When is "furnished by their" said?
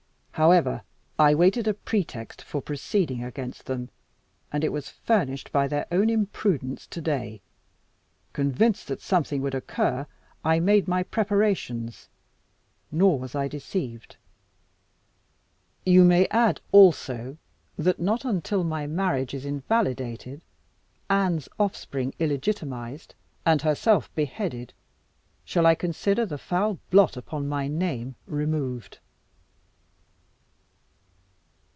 4.89-5.85